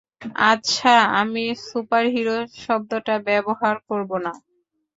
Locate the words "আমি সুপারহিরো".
1.21-2.35